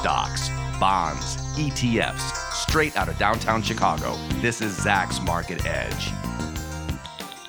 [0.00, 0.48] stocks,
[0.80, 4.16] bonds, ETFs, straight out of downtown Chicago.
[4.36, 6.10] This is Zacks Market Edge.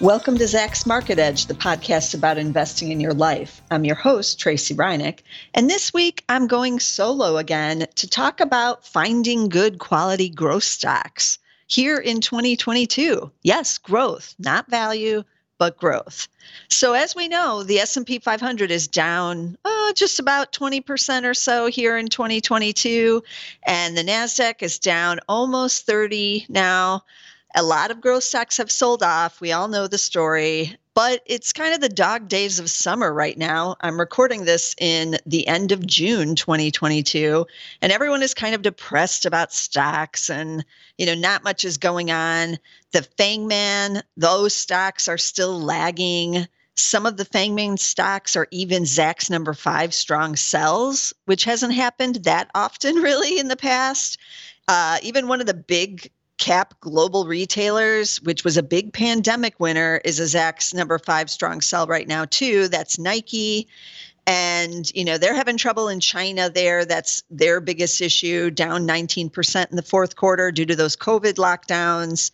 [0.02, 3.62] Welcome to Zacks Market Edge, the podcast about investing in your life.
[3.72, 5.20] I'm your host, Tracey Ryniec,
[5.54, 11.40] and this week I'm going solo again to talk about finding good quality growth stocks
[11.68, 13.31] here in 2022.
[13.44, 15.24] Yes, growth, not value,
[15.62, 16.28] but growth.
[16.70, 21.68] So as we know, the S&P 500 is down uh, just about 20% or so
[21.68, 23.22] here in 2022
[23.62, 27.04] and the Nasdaq is down almost 30 now.
[27.54, 29.40] A lot of growth stocks have sold off.
[29.40, 33.38] We all know the story but it's kind of the dog days of summer right
[33.38, 33.76] now.
[33.82, 37.45] I'm recording this in the end of June 2022,
[37.82, 40.66] and everyone is kind of depressed about stocks and,
[40.98, 42.58] you know, not much is going on.
[42.91, 46.48] The Fangman, those stocks are still lagging.
[46.76, 52.16] Some of the Fangman stocks are even Zacks number five strong sells, which hasn't happened
[52.23, 54.18] that often really in the past.
[54.68, 56.12] Uh, even one of the big
[56.42, 61.62] cap global retailers, which was a big pandemic winner, is a Zacks number five strong
[61.62, 62.68] sell right now, too.
[62.68, 63.68] That's Nike.
[64.25, 66.84] And, you know, they're having trouble in China there.
[66.84, 72.31] That's their biggest issue, down 19% in the fourth quarter due to those COVID lockdowns.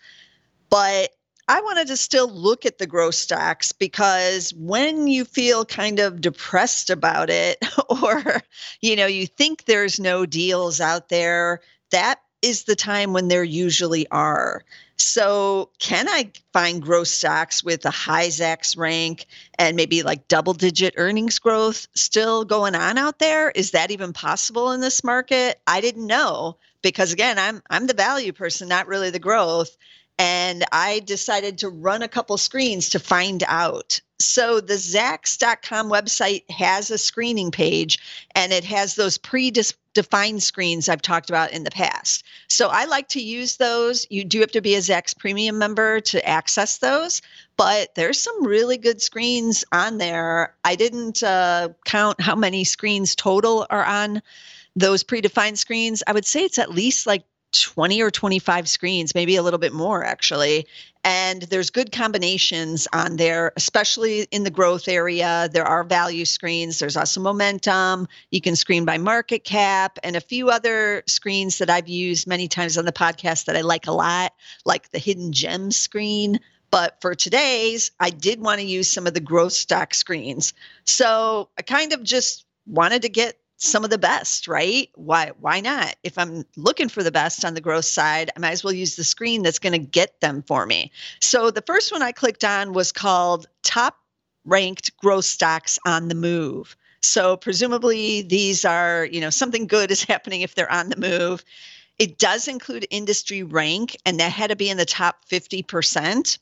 [0.69, 1.11] But
[1.49, 6.21] I wanted to still look at the growth stocks because when you feel kind of
[6.21, 7.57] depressed about it,
[8.01, 8.41] or,
[8.79, 11.59] you know, you think there's no deals out there,
[11.91, 14.63] that is the time when there usually are.
[14.99, 19.27] So, can I find growth stocks with a high Zacks rank
[19.59, 23.51] and maybe like double digit earnings growth still going on out there?
[23.51, 25.59] Is that even possible in this market?
[25.67, 29.77] I didn't know because again, I'm I'm the value person, not really the growth.
[30.19, 34.01] And I decided to run a couple screens to find out.
[34.19, 37.99] So the Zacks.com website has a screening page
[38.33, 39.51] and it has those pre
[39.97, 42.23] defined screens I've talked about in the past.
[42.49, 44.05] So I like to use those.
[44.11, 47.23] You do have to be a Zacks premium member to access those,
[47.57, 50.53] but there's some really good screens on there.
[50.63, 54.21] I didn't uh, count how many screens total are on
[54.75, 56.03] those predefined screens.
[56.05, 57.23] I would say it's at least like
[57.53, 60.67] 20 or 25 screens, maybe a little bit more actually.
[61.07, 65.47] And there's good combinations on there, especially in the growth area.
[65.53, 66.79] There are value screens.
[66.79, 68.09] There's also momentum.
[68.29, 72.49] You can screen by market cap and a few other screens that I've used many
[72.49, 74.33] times on the podcast that I like a lot,
[74.65, 76.41] like the hidden gem screen.
[76.71, 80.53] But for today's, I did want to use some of the growth stock screens.
[80.83, 84.89] So I kind of just wanted to get some of the best, right?
[84.95, 85.95] Why why not?
[86.03, 88.95] If I'm looking for the best on the growth side, I might as well use
[88.95, 90.91] the screen that's going to get them for me.
[91.21, 93.97] So the first one I clicked on was called Top
[94.45, 96.77] Ranked Growth Stocks on the Move.
[97.01, 101.43] So presumably these are, you know, something good is happening if they're on the move.
[101.97, 106.37] It does include industry rank, and that had to be in the top 50%.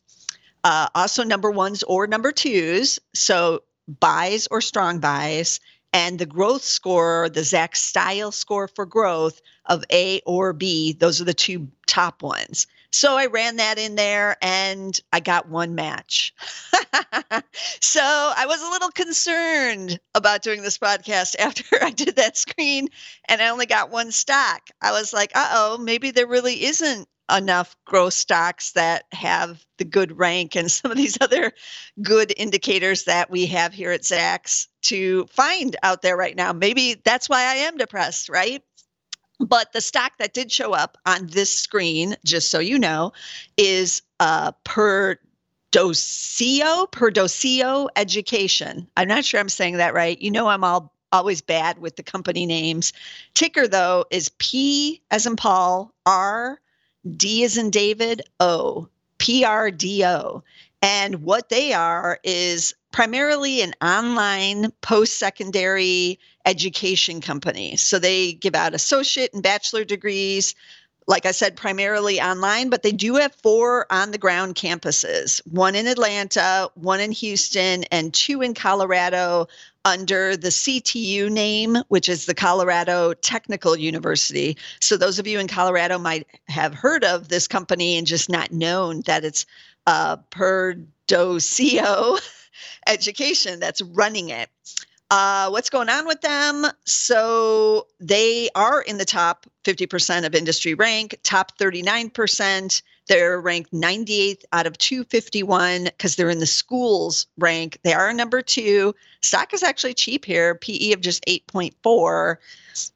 [0.66, 3.00] Uh, also, number ones or number twos.
[3.14, 5.62] So buys or strong buys
[5.96, 11.22] and the growth score, the Zacks style score for growth of A or B, those
[11.22, 12.68] are the two top ones.
[12.96, 16.34] So I ran that in there and I got one match.
[17.82, 22.88] so I was a little concerned about doing this podcast after I did that screen
[23.28, 24.70] and I only got one stock.
[24.82, 29.86] I was like, uh oh, maybe there really isn't enough growth stocks that have the
[29.86, 31.52] good rank and some of these other
[32.02, 36.54] good indicators that we have here at Zacks to find out there right now.
[36.54, 38.64] Maybe that's why I am depressed, right?
[39.40, 43.14] But the stock that did show up on this screen, just so you know,
[43.58, 45.20] is uh, per
[45.72, 46.88] Docio,
[47.96, 48.88] Education.
[48.96, 50.22] I'm not sure I'm saying that right.
[50.22, 52.94] You know, I'm all always bad with the company names.
[53.34, 56.60] Ticker though is P as in Paul, R
[57.18, 58.88] D is in David, O,
[59.20, 60.44] PRDO.
[60.86, 67.76] And what they are is primarily an online post secondary education company.
[67.76, 70.54] So they give out associate and bachelor degrees,
[71.08, 75.74] like I said, primarily online, but they do have four on the ground campuses one
[75.74, 79.48] in Atlanta, one in Houston, and two in Colorado
[79.86, 84.56] under the CTU name, which is the Colorado Technical University.
[84.82, 88.52] So, those of you in Colorado might have heard of this company and just not
[88.52, 89.48] known that it's
[89.88, 92.20] uh, Perdoceo
[92.88, 94.50] Education that's running it.
[95.12, 96.66] Uh, what's going on with them?
[96.86, 102.82] So they are in the top 50% of industry rank, top 39%.
[103.08, 107.78] They're ranked 98th out of 251 because they're in the schools rank.
[107.84, 108.96] They are number two.
[109.22, 112.38] Stock is actually cheap here, PE of just 8.4.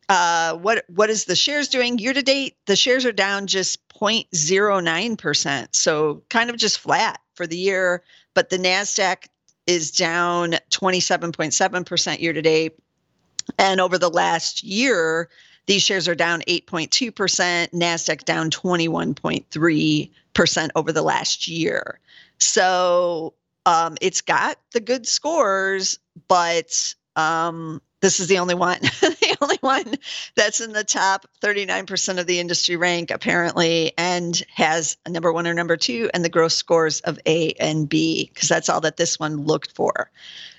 [0.10, 2.56] Uh, what what is the shares doing year to date?
[2.66, 8.04] The shares are down just 0.09%, so kind of just flat for the year.
[8.34, 9.28] But the Nasdaq
[9.70, 12.80] is down 27.7% year to date.
[13.60, 15.30] And over the last year,
[15.68, 22.00] these shares are down 8.2%, NASDAQ down 21.3% over the last year.
[22.40, 23.36] So
[23.68, 28.80] um, it's got the good scores, but um, this is the only one,
[29.42, 29.96] only one
[30.36, 35.48] that's in the top 39% of the industry rank, apparently, and has a number one
[35.48, 38.98] or number two and the growth scores of A and B, because that's all that
[38.98, 40.12] this one looked for.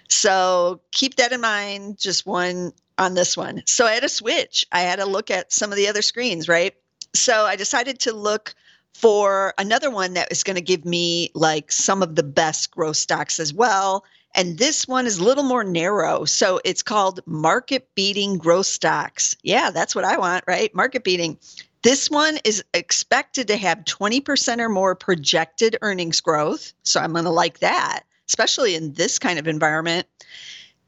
[0.09, 3.62] So keep that in mind, just one on this one.
[3.67, 4.67] So I had to switch.
[4.73, 6.75] I had to look at some of the other screens, right?
[7.15, 8.55] So I decided to look
[8.94, 12.97] for another one that is going to give me like some of the best growth
[12.97, 14.05] stocks as well
[14.35, 16.25] and this one is a little more narrow.
[16.25, 19.37] So it's called market beating growth stocks.
[19.43, 20.75] Yeah, that's what I want, right?
[20.75, 21.38] Market beating.
[21.82, 26.75] This one is expected to have 20% or more projected earnings growth.
[26.82, 30.06] So I'm going to like that, especially in this kind of environment.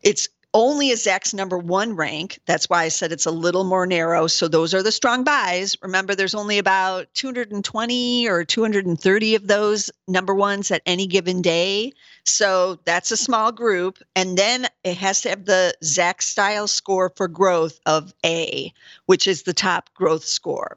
[0.02, 2.38] It's only a Zacks number one rank.
[2.46, 4.26] That's why I said it's a little more narrow.
[4.26, 5.76] So those are the strong buys.
[5.82, 11.92] Remember, there's only about 220 or 230 of those number ones at any given day.
[12.24, 13.98] So that's a small group.
[14.14, 18.72] And then it has to have the Zacks style score for growth of A,
[19.06, 20.76] which is the top growth score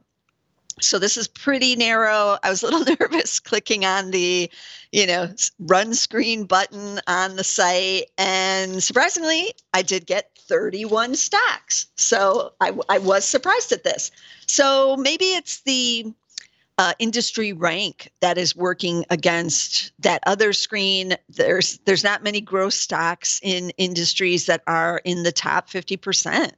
[0.82, 2.38] so this is pretty narrow.
[2.44, 4.50] I was a little nervous clicking on the,
[4.92, 8.06] you know, run screen button on the site.
[8.18, 11.88] And surprisingly, I did get 31 stocks.
[11.96, 14.12] So I, I was surprised at this.
[14.48, 16.14] So maybe it's the
[16.78, 21.16] uh, industry rank that is working against that other screen.
[21.30, 26.52] There's there's not many growth stocks in industries that are in the top 50%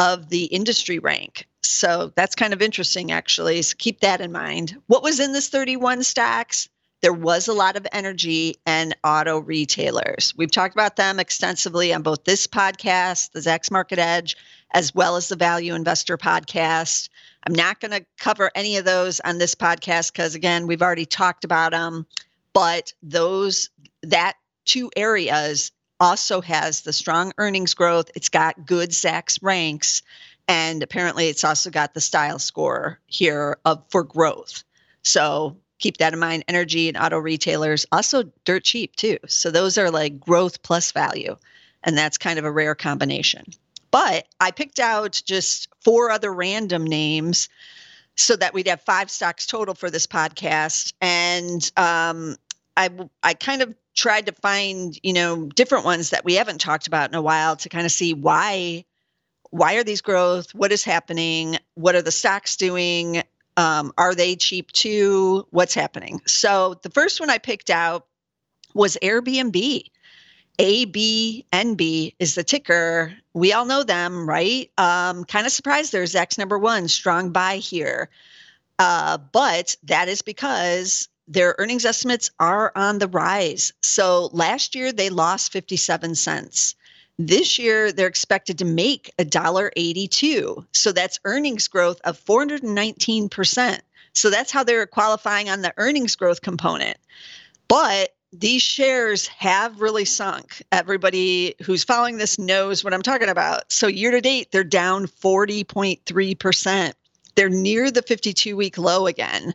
[0.00, 1.46] of the industry rank.
[1.62, 3.60] So that's kind of interesting, actually.
[3.60, 4.74] So keep that in mind.
[4.86, 6.70] What was in this 31 stacks?
[7.02, 10.34] There was a lot of energy and auto retailers.
[10.36, 14.36] We've talked about them extensively on both this podcast, the Zacks Market Edge,
[14.72, 17.10] as well as the Value Investor podcast.
[17.46, 21.06] I'm not going to cover any of those on this podcast because, again, we've already
[21.06, 22.06] talked about them.
[22.54, 23.68] But those,
[24.02, 28.10] that two areas also has the strong earnings growth.
[28.14, 30.02] It's got good Zacks ranks
[30.50, 34.64] and apparently it's also got the style score here of for growth.
[35.04, 36.44] So keep that in mind.
[36.48, 39.18] Energy and auto retailers also dirt cheap too.
[39.28, 41.36] So those are like growth plus value.
[41.84, 43.44] And that's kind of a rare combination.
[43.92, 47.48] But I picked out just four other random names
[48.16, 50.92] so that we'd have five stocks total for this podcast.
[51.00, 52.36] And um,
[52.76, 52.90] I
[53.22, 57.10] I kind of tried to find you know different ones that we haven't talked about
[57.10, 58.84] in a while to kind of see why
[59.50, 60.54] why are these growth?
[60.54, 61.58] What is happening?
[61.74, 63.22] What are the stocks doing?
[63.56, 65.46] Um, are they cheap too?
[65.50, 66.22] What's happening?
[66.26, 68.06] So the first one I picked out
[68.74, 69.82] was Airbnb.
[70.58, 73.14] ABNB is the ticker.
[73.32, 74.70] We all know them, right?
[74.78, 78.10] Um, kind of surprised there's X number one, strong buy here.
[78.78, 83.72] Uh, but that is because their earnings estimates are on the rise.
[83.82, 86.74] So last year they lost 57 cents.
[87.18, 90.66] This year, they're expected to make $1.82.
[90.72, 93.80] So that's earnings growth of 419%.
[94.14, 96.96] So that's how they're qualifying on the earnings growth component.
[97.68, 100.62] But these shares have really sunk.
[100.72, 103.70] Everybody who's following this knows what I'm talking about.
[103.70, 106.92] So year to date, they're down 40.3%.
[107.34, 109.54] They're near the 52 week low again.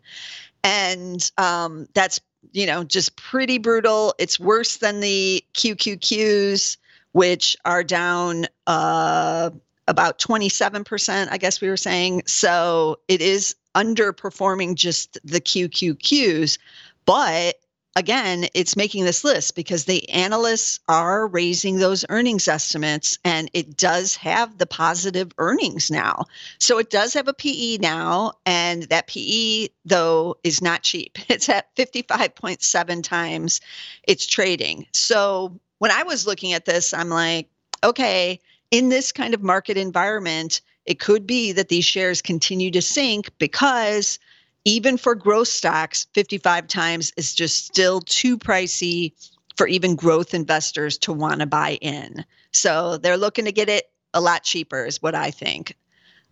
[0.65, 2.19] And um, that's,
[2.51, 4.13] you know, just pretty brutal.
[4.19, 6.77] It's worse than the QQQs
[7.15, 9.49] which are down uh,
[9.87, 12.23] about 27%, I guess we were saying.
[12.25, 16.57] So it is underperforming just the QQQs.
[17.05, 17.55] But
[17.95, 23.77] again, it's making this list because the analysts are raising those earnings estimates and it
[23.77, 26.25] does have the positive earnings now.
[26.59, 31.17] So it does have a PE now, and that PE, though, is not cheap.
[31.35, 33.59] It's at 55.7 times
[34.07, 34.87] its trading.
[34.93, 37.49] So when I was looking at this, I'm like,
[37.83, 38.39] okay,
[38.71, 43.31] in this kind of market environment, it could be that these shares continue to sink
[43.37, 44.19] because
[44.65, 49.13] even for growth stocks, 55 times is just still too pricey
[49.55, 52.25] for even growth investors to want to buy in.
[52.51, 55.77] So they're looking to get it a lot cheaper, is what I think.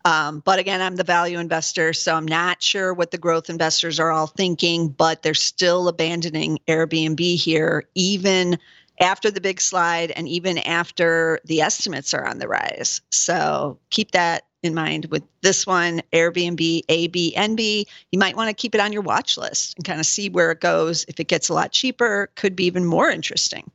[0.05, 3.99] Um, but again, I'm the value investor, so I'm not sure what the growth investors
[3.99, 8.57] are all thinking, but they're still abandoning Airbnb here, even
[8.99, 13.01] after the big slide and even after the estimates are on the rise.
[13.09, 17.85] So keep that in mind with this one, Airbnb, ABNB.
[18.11, 20.51] You might want to keep it on your watch list and kind of see where
[20.51, 21.05] it goes.
[21.07, 23.69] If it gets a lot cheaper, could be even more interesting.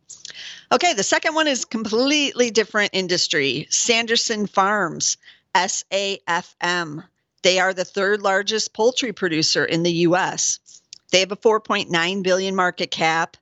[0.72, 3.66] Okay, the second one is completely different industry.
[3.70, 5.16] Sanderson Farms,
[5.54, 7.04] SAFM.
[7.42, 10.58] They are the third largest poultry producer in the US.
[11.10, 13.36] They have a 4.9 billion market cap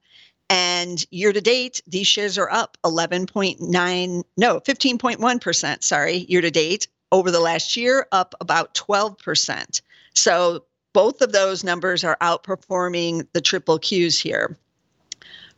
[0.49, 6.89] and year to date, these shares are up 11.9, no, 15.1%, sorry, year to date.
[7.13, 9.81] Over the last year, up about 12%.
[10.15, 14.57] So both of those numbers are outperforming the triple Qs here.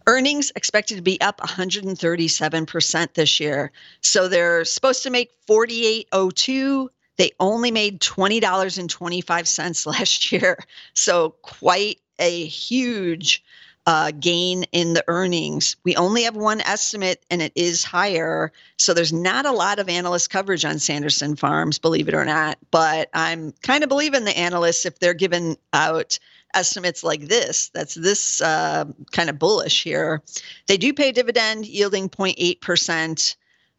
[0.06, 3.72] Earnings expected to be up 137% this year.
[4.00, 6.90] So they're supposed to make 4802.
[7.18, 10.58] They only made $20.25 last year.
[10.94, 13.44] So quite a huge
[13.88, 15.74] uh, gain in the earnings.
[15.82, 18.52] We only have one estimate and it is higher.
[18.76, 22.58] So there's not a lot of analyst coverage on Sanderson Farms, believe it or not.
[22.70, 26.18] But I'm kind of believing the analysts if they're giving out
[26.52, 30.22] estimates like this, that's this uh, kind of bullish here.
[30.66, 33.36] They do pay dividend yielding 0.8%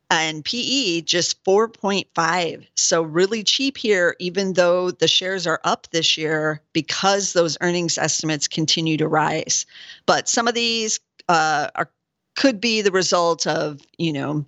[0.09, 2.67] and PE just 4.5.
[2.75, 7.97] So really cheap here, even though the shares are up this year because those earnings
[7.97, 9.65] estimates continue to rise.
[10.05, 11.91] But some of these uh, are
[12.35, 14.45] could be the result of you know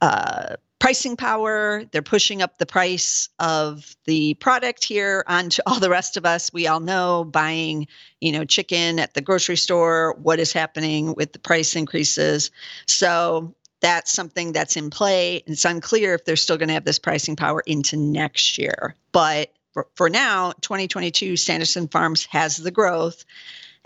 [0.00, 1.84] uh, pricing power.
[1.92, 6.52] They're pushing up the price of the product here onto all the rest of us.
[6.52, 7.86] We all know buying,
[8.20, 12.50] you know, chicken at the grocery store, what is happening with the price increases.
[12.86, 15.42] So that's something that's in play.
[15.46, 18.94] It's unclear if they're still going to have this pricing power into next year.
[19.12, 23.24] But for, for now, 2022, Sanderson Farms has the growth.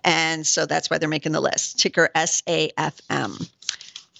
[0.05, 1.79] And so that's why they're making the list.
[1.79, 3.51] Ticker SAFM.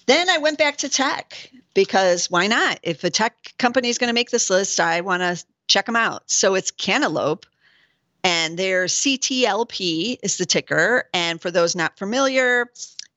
[0.05, 2.79] Then I went back to tech because why not?
[2.83, 5.95] If a tech company is going to make this list, I want to check them
[5.95, 6.29] out.
[6.29, 7.45] So it's Cantaloupe
[8.23, 11.05] and their CTLP is the ticker.
[11.13, 12.67] And for those not familiar,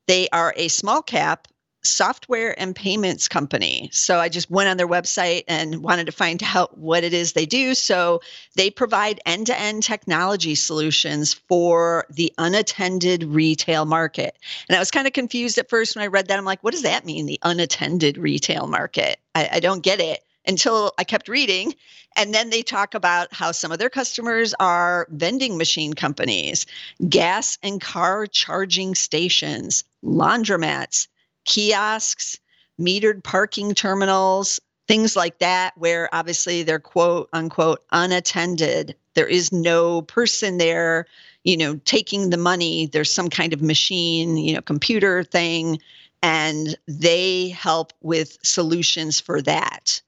[0.07, 1.49] they are a small cap
[1.85, 3.91] software and payments company.
[3.93, 7.33] So I just went on their website and wanted to find out what it is
[7.33, 7.75] they do.
[7.75, 8.21] So
[8.57, 14.37] they provide end to end technology solutions for the unattended retail market.
[14.69, 16.39] And I was kind of confused at first when I read that.
[16.39, 19.19] I'm like, what does that mean, the unattended retail market?
[19.35, 21.75] I, I don't get it until I kept reading.
[22.17, 26.67] And then they talk about how some of their customers are vending machine companies,
[27.09, 31.09] gas and car charging stations, laundromats,
[31.45, 32.39] kiosks,
[32.81, 38.95] metered parking terminals, things like that, where obviously they're quote unquote unattended.
[39.15, 41.07] There is no person there,
[41.45, 42.87] you know, taking the money.
[42.87, 45.79] There's some kind of machine, you know, computer thing,
[46.23, 50.01] and they help with solutions for that.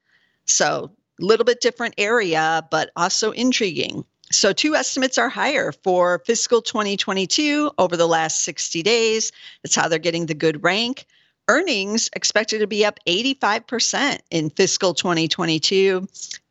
[0.45, 4.05] So, a little bit different area, but also intriguing.
[4.29, 9.31] So, two estimates are higher for fiscal 2022 over the last 60 days.
[9.63, 11.05] That's how they're getting the good rank
[11.47, 16.07] earnings expected to be up 85% in fiscal 2022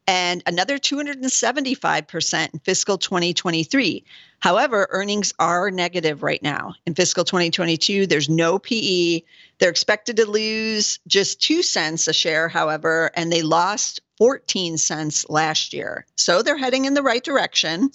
[0.08, 4.04] and another 275% in fiscal 2023.
[4.38, 6.74] However, earnings are negative right now.
[6.86, 9.22] In fiscal 2022, there's no PE.
[9.58, 15.28] They're expected to lose just 2 cents a share, however, and they lost 14 cents
[15.28, 16.06] last year.
[16.16, 17.90] So they're heading in the right direction.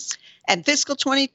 [0.48, 1.32] And fiscal 20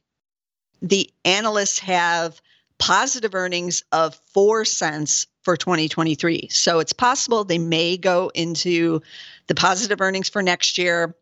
[0.83, 2.41] the analysts have
[2.79, 6.49] positive earnings of 4 cents for 2023.
[6.51, 9.01] So it's possible they may go into
[9.47, 11.15] the positive earnings for next year.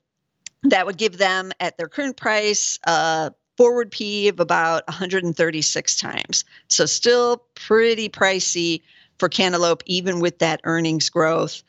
[0.63, 6.47] That would give them, at their current price, a forward P of about 136 times.
[6.69, 8.81] So still pretty pricey
[9.19, 11.63] for Cantaloupe, even with that earnings growth.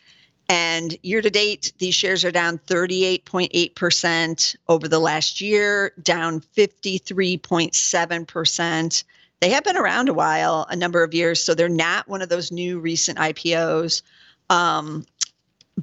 [0.48, 9.04] And year to date, these shares are down 38.8% over the last year, down 53.7%
[9.42, 12.30] they have been around a while, a number of years, so they're not one of
[12.30, 14.02] those new recent IPOs.
[14.50, 15.06] Um,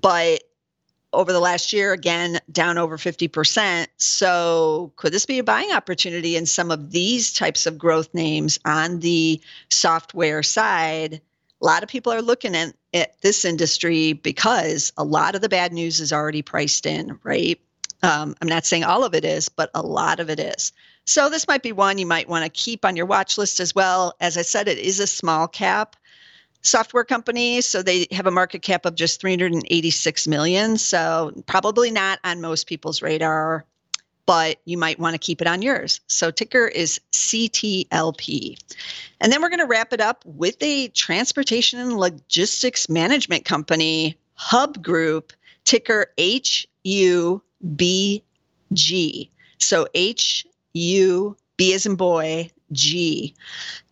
[0.01, 0.43] but
[1.13, 3.87] over the last year, again, down over 50%.
[3.99, 8.59] So, could this be a buying opportunity in some of these types of growth names
[8.65, 11.21] on the software side?
[11.61, 15.49] A lot of people are looking at, at this industry because a lot of the
[15.49, 17.61] bad news is already priced in, right?
[18.03, 20.73] Um, I'm not saying all of it is, but a lot of it is.
[21.05, 23.75] So this might be one you might want to keep on your watch list as
[23.75, 24.15] well.
[24.21, 25.97] As I said, it is a small cap.
[26.63, 27.61] software company.
[27.61, 30.79] So they have a market cap of just 386 million.
[30.79, 33.65] So probably not on most people's radar,
[34.27, 36.01] but you might want to keep it on yours.
[36.07, 38.57] So ticker is CTLP.
[39.21, 44.17] And then we're going to wrap it up with a transportation and logistics management company,
[44.35, 45.33] Hub Group,
[45.65, 47.43] ticker HUBG.
[49.59, 53.35] So H U B as in boy, G.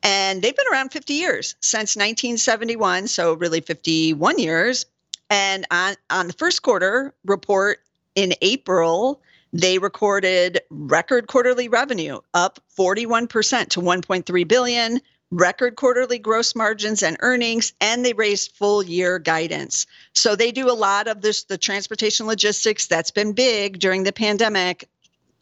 [0.02, 4.86] And they've been around 50 years since 1971, so really 51 years.
[5.28, 7.80] And on, on the first quarter report
[8.14, 9.22] in April,
[9.52, 17.16] they recorded record quarterly revenue up 41% to 1.3 billion, record quarterly gross margins and
[17.20, 19.86] earnings, and they raised full year guidance.
[20.14, 24.12] So they do a lot of this, the transportation logistics that's been big during the
[24.12, 24.88] pandemic,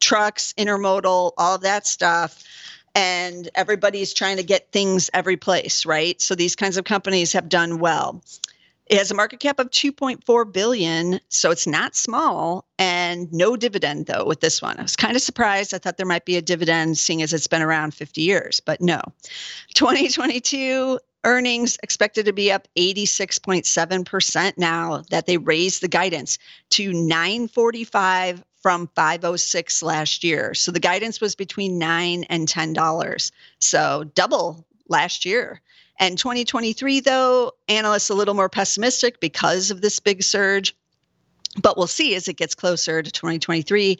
[0.00, 2.44] trucks, intermodal, all of that stuff
[2.94, 6.20] and everybody's trying to get things every place, right?
[6.20, 8.22] So these kinds of companies have done well.
[8.86, 14.06] It has a market cap of 2.4 billion, so it's not small and no dividend
[14.06, 14.78] though with this one.
[14.78, 15.74] I was kind of surprised.
[15.74, 18.80] I thought there might be a dividend seeing as it's been around 50 years, but
[18.80, 19.00] no.
[19.74, 26.38] 2022 earnings expected to be up 86.7% now that they raised the guidance
[26.70, 30.54] to 945 from 506 last year.
[30.54, 33.30] So the guidance was between 9 and $10.
[33.60, 35.60] So double last year.
[36.00, 40.74] And 2023 though, analysts a little more pessimistic because of this big surge.
[41.60, 43.98] But we'll see as it gets closer to 2023.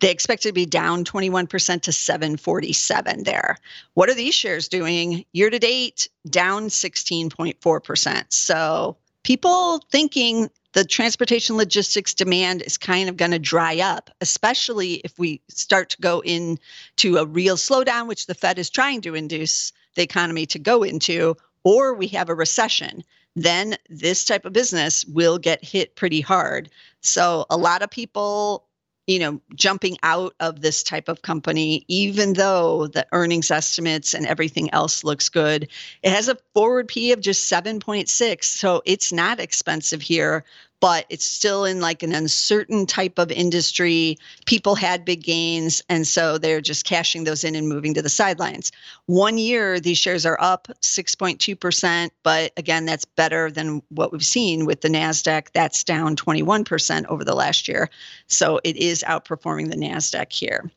[0.00, 3.56] They expect to be down 21% to 747 there.
[3.94, 5.24] What are these shares doing?
[5.32, 8.24] Year to date, down 16.4%.
[8.32, 14.94] So people thinking the transportation logistics demand is kind of going to dry up, especially
[15.04, 19.14] if we start to go into a real slowdown, which the Fed is trying to
[19.14, 23.02] induce the economy to go into, or we have a recession.
[23.34, 26.70] Then this type of business will get hit pretty hard.
[27.00, 28.66] So a lot of people
[29.10, 34.24] you know, jumping out of this type of company, even though the earnings estimates and
[34.24, 35.68] everything else looks good.
[36.04, 38.44] It has a forward P of just 7.6.
[38.44, 40.44] So it's not expensive here,
[40.80, 44.18] but it's still in like an uncertain type of industry.
[44.46, 48.08] People had big gains, and so they're just cashing those in and moving to the
[48.08, 48.72] sidelines.
[49.06, 54.64] One year, these shares are up 6.2%, but again, that's better than what we've seen
[54.64, 55.48] with the NASDAQ.
[55.52, 57.90] That's down 21% over the last year.
[58.26, 60.70] So it is outperforming the NASDAQ here.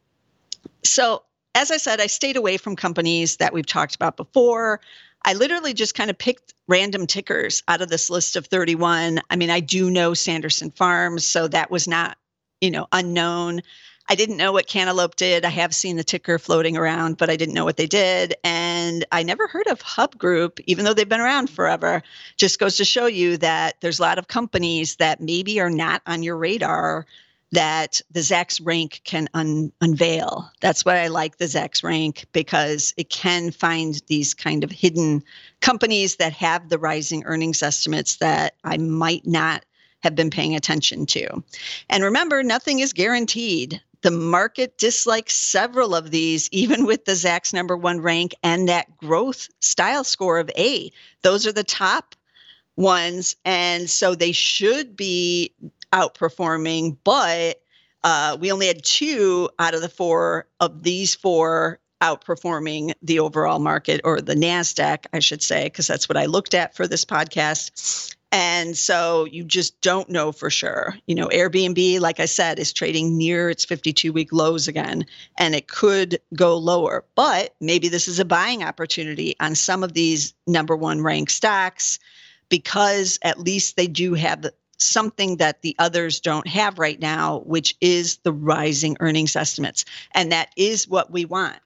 [0.83, 1.23] So
[1.55, 4.79] as I said, I stayed away from companies that we've talked about before.
[5.25, 9.21] I literally just kind of picked random tickers out of this list of 31.
[9.29, 12.17] I mean, I do know Sanderson Farms, so that was not,
[12.61, 13.61] you know, unknown.
[14.09, 15.45] I didn't know what Cantaloupe did.
[15.45, 18.35] I have seen the ticker floating around, but I didn't know what they did.
[18.43, 22.03] And I never heard of Hub Group, even though they've been around forever.
[22.35, 26.01] Just goes to show you that there's a lot of companies that maybe are not
[26.05, 27.05] on your radar
[27.53, 30.49] that the Zacks rank can un- unveil.
[30.59, 35.23] That's why I like the Zacks rank because it can find these kind of hidden
[35.61, 39.65] companies that have the rising earnings estimates that I might not
[40.01, 41.43] have been paying attention to.
[41.89, 43.79] And remember, nothing is guaranteed.
[44.01, 48.97] The market dislikes several of these, even with the Zacks number one rank and that
[48.97, 50.91] growth style score of A.
[51.21, 52.15] Those are the top
[52.75, 53.35] ones.
[53.45, 55.53] And so they should be
[55.93, 57.61] outperforming, but
[58.03, 63.59] uh, we only had two out of the four of these four outperforming the overall
[63.59, 67.05] market or the NASDAQ, I should say, because that's what I looked at for this
[67.05, 68.13] podcast.
[68.33, 70.97] And so you just don't know for sure.
[71.05, 75.05] You know, Airbnb, like I said, is trading near its 52 week lows again,
[75.37, 77.05] and it could go lower.
[77.15, 81.99] But maybe this is a buying opportunity on some of these number one ranked stocks
[82.49, 87.75] because at least they do have something that the others don't have right now, which
[87.81, 89.85] is the rising earnings estimates.
[90.13, 91.57] And that is what we want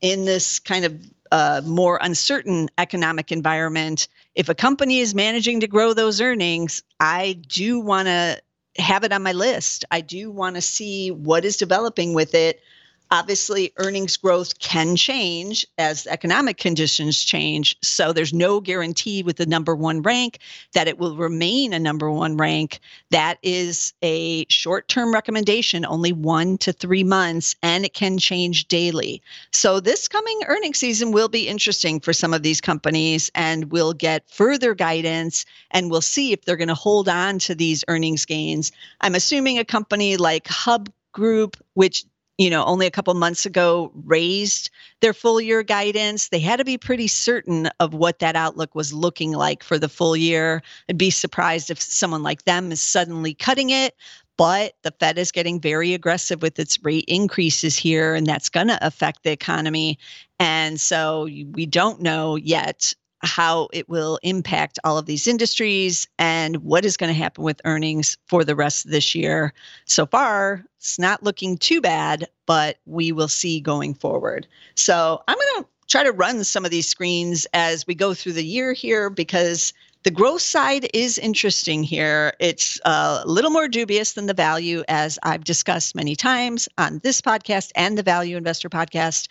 [0.00, 1.00] in this kind of
[1.32, 4.08] uh, more uncertain economic environment.
[4.34, 8.40] If a company is managing to grow those earnings, I do want to
[8.78, 9.84] have it on my list.
[9.90, 12.60] I do want to see what is developing with it
[13.10, 17.76] Obviously, earnings growth can change as economic conditions change.
[17.82, 20.38] So there's no guarantee with the number one rank
[20.72, 22.80] that it will remain a number one rank.
[23.10, 28.68] That is a short term recommendation, only one to three months, and it can change
[28.68, 29.22] daily.
[29.52, 33.92] So this coming earnings season will be interesting for some of these companies, and we'll
[33.92, 38.24] get further guidance and we'll see if they're going to hold on to these earnings
[38.24, 38.72] gains.
[39.00, 42.04] I'm assuming a company like Hub Group, which
[42.38, 44.70] you know, only a couple months ago raised
[45.00, 46.28] their full year guidance.
[46.28, 49.88] They had to be pretty certain of what that outlook was looking like for the
[49.88, 50.62] full year.
[50.88, 53.94] I'd be surprised if someone like them is suddenly cutting it.
[54.36, 58.68] But the Fed is getting very aggressive with its rate increases here, and that's going
[58.68, 59.98] to affect the economy.
[60.38, 66.58] And so we don't know yet how it will impact all of these industries and
[66.58, 69.52] what is going to happen with earnings for the rest of this year.
[69.86, 74.46] So far, it's not looking too bad, but we will see going forward.
[74.74, 78.32] So I'm going to try to run some of these screens as we go through
[78.32, 82.32] the year here because the growth side is interesting here.
[82.38, 87.20] It's a little more dubious than the value, as I've discussed many times on this
[87.20, 89.26] podcast and the Value Investor podcast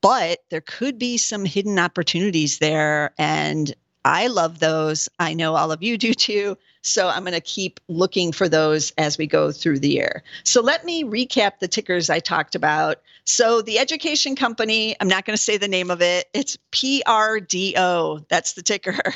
[0.00, 3.12] but there could be some hidden opportunities there.
[3.18, 5.08] And I love those.
[5.18, 6.56] I know all of you do too.
[6.82, 10.22] So I'm going to keep looking for those as we go through the year.
[10.44, 13.02] So let me recap the tickers I talked about.
[13.24, 16.26] So the education company, I'm not going to say the name of it.
[16.32, 18.28] It's PRDO.
[18.28, 18.98] That's the ticker.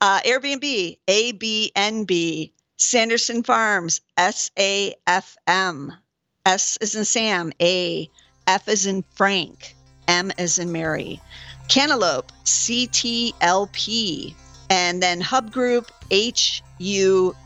[0.00, 2.50] Uh, Airbnb, ABNB.
[2.76, 5.96] Sanderson Farms, SAFM.
[6.44, 8.10] S is in Sam, A.
[8.46, 9.74] F is in Frank.
[10.08, 11.20] M as in Mary.
[11.68, 14.34] Cantaloupe, CTLP.
[14.70, 15.90] And then Hub Group,
[16.80, 17.36] HUBG.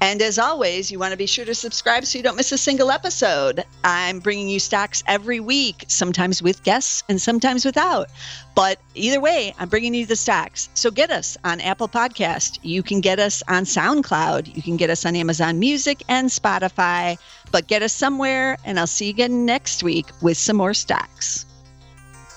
[0.00, 2.58] And as always, you want to be sure to subscribe so you don't miss a
[2.58, 3.62] single episode.
[3.84, 8.10] I'm bringing you stocks every week, sometimes with guests and sometimes without.
[8.56, 10.70] But either way, I'm bringing you the stocks.
[10.74, 12.58] So get us on Apple Podcast.
[12.62, 14.56] You can get us on SoundCloud.
[14.56, 17.16] You can get us on Amazon Music and Spotify.
[17.52, 21.46] But get us somewhere, and I'll see you again next week with some more stocks.